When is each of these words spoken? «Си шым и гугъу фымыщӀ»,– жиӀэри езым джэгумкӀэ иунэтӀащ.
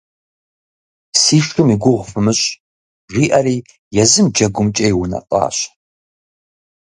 «Си 1.21 1.37
шым 1.47 1.69
и 1.73 1.77
гугъу 1.83 2.05
фымыщӀ»,– 2.09 2.49
жиӀэри 3.13 3.57
езым 4.03 4.27
джэгумкӀэ 4.35 4.85
иунэтӀащ. 4.91 5.57